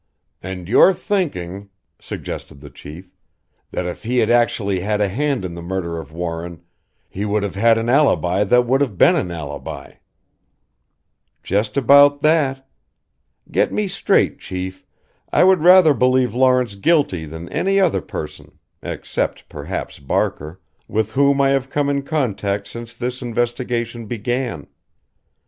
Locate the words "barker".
19.99-20.59